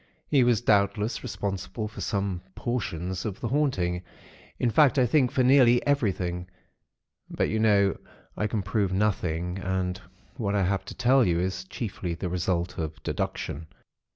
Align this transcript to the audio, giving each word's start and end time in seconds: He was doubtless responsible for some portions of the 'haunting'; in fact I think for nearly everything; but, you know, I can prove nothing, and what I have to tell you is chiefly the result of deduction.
He 0.31 0.43
was 0.43 0.61
doubtless 0.61 1.21
responsible 1.21 1.87
for 1.87 2.01
some 2.01 2.41
portions 2.55 3.23
of 3.23 3.39
the 3.39 3.49
'haunting'; 3.49 4.01
in 4.57 4.71
fact 4.71 4.97
I 4.97 5.05
think 5.05 5.29
for 5.31 5.43
nearly 5.43 5.85
everything; 5.85 6.49
but, 7.29 7.49
you 7.49 7.59
know, 7.59 7.95
I 8.35 8.47
can 8.47 8.63
prove 8.63 8.91
nothing, 8.91 9.59
and 9.59 10.01
what 10.37 10.55
I 10.55 10.63
have 10.63 10.85
to 10.85 10.95
tell 10.95 11.23
you 11.23 11.39
is 11.39 11.65
chiefly 11.65 12.15
the 12.15 12.29
result 12.29 12.79
of 12.79 13.03
deduction. 13.03 13.67